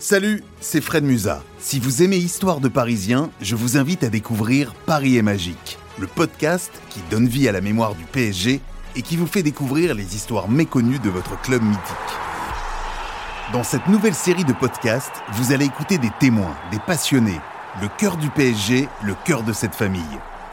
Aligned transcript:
Salut, 0.00 0.44
c'est 0.60 0.80
Fred 0.80 1.02
Musa. 1.02 1.42
Si 1.58 1.80
vous 1.80 2.04
aimez 2.04 2.18
Histoire 2.18 2.60
de 2.60 2.68
Parisien, 2.68 3.30
je 3.40 3.56
vous 3.56 3.76
invite 3.76 4.04
à 4.04 4.08
découvrir 4.08 4.72
Paris 4.86 5.16
est 5.16 5.22
magique, 5.22 5.76
le 5.98 6.06
podcast 6.06 6.70
qui 6.88 7.00
donne 7.10 7.26
vie 7.26 7.48
à 7.48 7.52
la 7.52 7.60
mémoire 7.60 7.96
du 7.96 8.04
PSG 8.04 8.60
et 8.94 9.02
qui 9.02 9.16
vous 9.16 9.26
fait 9.26 9.42
découvrir 9.42 9.96
les 9.96 10.14
histoires 10.14 10.48
méconnues 10.48 11.00
de 11.00 11.10
votre 11.10 11.40
club 11.40 11.64
mythique. 11.64 11.82
Dans 13.52 13.64
cette 13.64 13.88
nouvelle 13.88 14.14
série 14.14 14.44
de 14.44 14.52
podcasts, 14.52 15.24
vous 15.32 15.50
allez 15.50 15.64
écouter 15.64 15.98
des 15.98 16.12
témoins, 16.20 16.56
des 16.70 16.78
passionnés, 16.78 17.40
le 17.82 17.88
cœur 17.98 18.18
du 18.18 18.30
PSG, 18.30 18.88
le 19.02 19.16
cœur 19.24 19.42
de 19.42 19.52
cette 19.52 19.74
famille. 19.74 20.02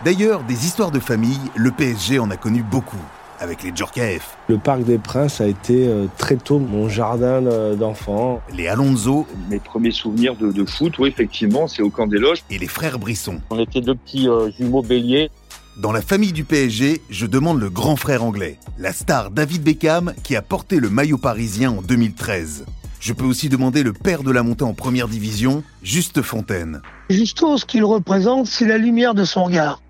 D'ailleurs, 0.03 0.43
des 0.43 0.65
histoires 0.65 0.91
de 0.91 0.99
famille, 0.99 1.51
le 1.55 1.69
PSG 1.69 2.17
en 2.17 2.31
a 2.31 2.37
connu 2.37 2.63
beaucoup 2.63 2.97
avec 3.39 3.63
les 3.63 3.71
Djorkaeff. 3.75 4.37
Le 4.47 4.57
Parc 4.57 4.83
des 4.83 4.97
Princes 4.97 5.41
a 5.41 5.47
été 5.47 5.87
euh, 5.87 6.05
très 6.17 6.35
tôt 6.35 6.59
mon 6.59 6.89
jardin 6.89 7.45
euh, 7.45 7.75
d'enfant. 7.75 8.41
Les 8.53 8.67
Alonso. 8.67 9.27
Mes 9.49 9.59
premiers 9.59 9.91
souvenirs 9.91 10.35
de, 10.35 10.65
foot, 10.65 10.97
oui, 10.99 11.09
effectivement, 11.09 11.67
c'est 11.67 11.81
au 11.81 11.89
camp 11.89 12.07
des 12.07 12.19
loges. 12.19 12.43
Et 12.49 12.57
les 12.57 12.67
frères 12.67 12.99
Brisson. 12.99 13.41
On 13.49 13.59
était 13.59 13.81
deux 13.81 13.95
petits 13.95 14.29
euh, 14.29 14.49
jumeaux 14.57 14.81
béliers. 14.81 15.29
Dans 15.77 15.91
la 15.91 16.01
famille 16.01 16.31
du 16.31 16.45
PSG, 16.45 17.01
je 17.09 17.25
demande 17.25 17.59
le 17.59 17.69
grand 17.69 17.97
frère 17.97 18.23
anglais, 18.23 18.57
la 18.79 18.93
star 18.93 19.29
David 19.29 19.61
Beckham 19.61 20.13
qui 20.23 20.37
a 20.37 20.41
porté 20.41 20.79
le 20.79 20.89
maillot 20.89 21.17
parisien 21.17 21.71
en 21.71 21.81
2013. 21.81 22.65
Je 23.01 23.13
peux 23.13 23.25
aussi 23.25 23.49
demander 23.49 23.83
le 23.83 23.93
père 23.93 24.23
de 24.23 24.31
la 24.31 24.41
montée 24.41 24.63
en 24.63 24.73
première 24.73 25.07
division, 25.07 25.63
Juste 25.83 26.21
Fontaine. 26.21 26.81
Justo, 27.09 27.57
ce 27.57 27.65
qu'il 27.65 27.83
représente, 27.83 28.47
c'est 28.47 28.65
la 28.65 28.77
lumière 28.77 29.13
de 29.13 29.25
son 29.25 29.43
regard. 29.43 29.81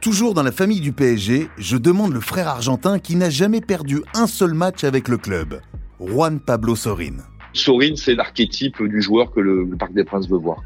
Toujours 0.00 0.32
dans 0.32 0.44
la 0.44 0.52
famille 0.52 0.80
du 0.80 0.92
PSG, 0.92 1.48
je 1.58 1.76
demande 1.76 2.12
le 2.12 2.20
frère 2.20 2.46
argentin 2.46 3.00
qui 3.00 3.16
n'a 3.16 3.30
jamais 3.30 3.60
perdu 3.60 4.02
un 4.14 4.28
seul 4.28 4.54
match 4.54 4.84
avec 4.84 5.08
le 5.08 5.18
club, 5.18 5.60
Juan 5.98 6.38
Pablo 6.38 6.76
Sorin. 6.76 7.16
Sorin, 7.52 7.96
c'est 7.96 8.14
l'archétype 8.14 8.80
du 8.80 9.02
joueur 9.02 9.32
que 9.32 9.40
le, 9.40 9.68
Parc 9.76 9.92
des 9.92 10.04
Princes 10.04 10.28
veut 10.28 10.38
voir. 10.38 10.58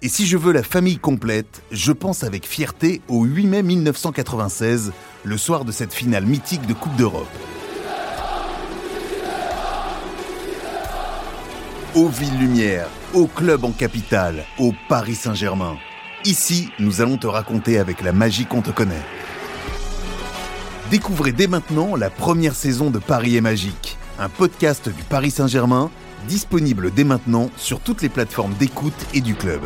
Et 0.00 0.08
si 0.08 0.26
je 0.26 0.36
veux 0.36 0.52
la 0.52 0.62
famille 0.62 0.98
complète, 0.98 1.64
je 1.72 1.90
pense 1.90 2.22
avec 2.22 2.46
fierté 2.46 3.00
au 3.08 3.24
8 3.24 3.46
mai 3.48 3.62
1996, 3.64 4.92
le 5.24 5.36
soir 5.36 5.64
de 5.64 5.72
cette 5.72 5.92
finale 5.92 6.24
mythique 6.24 6.64
de 6.68 6.74
Coupe 6.74 6.94
d'Europe. 6.94 7.26
Aux 11.96 12.08
villes 12.08 12.38
lumière, 12.38 12.86
au 13.12 13.26
club 13.26 13.64
en 13.64 13.72
capitale, 13.72 14.44
au 14.60 14.72
Paris 14.88 15.16
Saint-Germain. 15.16 15.78
Ici, 16.28 16.68
nous 16.78 17.00
allons 17.00 17.16
te 17.16 17.26
raconter 17.26 17.78
avec 17.78 18.02
la 18.02 18.12
magie 18.12 18.44
qu'on 18.44 18.60
te 18.60 18.70
connaît. 18.70 19.06
Découvrez 20.90 21.32
dès 21.32 21.46
maintenant 21.46 21.96
la 21.96 22.10
première 22.10 22.54
saison 22.54 22.90
de 22.90 22.98
Paris 22.98 23.36
est 23.36 23.40
magique, 23.40 23.96
un 24.18 24.28
podcast 24.28 24.90
du 24.90 25.02
Paris 25.04 25.30
Saint-Germain, 25.30 25.90
disponible 26.28 26.92
dès 26.92 27.04
maintenant 27.04 27.48
sur 27.56 27.80
toutes 27.80 28.02
les 28.02 28.10
plateformes 28.10 28.52
d'écoute 28.58 29.06
et 29.14 29.22
du 29.22 29.36
club. 29.36 29.62